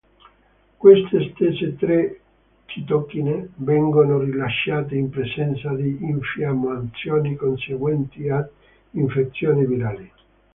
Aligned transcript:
Queste 0.79 1.29
stesse 1.29 1.75
tre 1.75 2.21
citochine 2.65 3.49
vengono 3.57 4.17
rilasciate 4.17 4.95
in 4.95 5.11
presenza 5.11 5.75
di 5.75 5.95
infiammazioni 6.01 7.35
conseguenti 7.35 8.27
ad 8.27 8.49
infezioni 8.93 9.63
virali. 9.67 10.11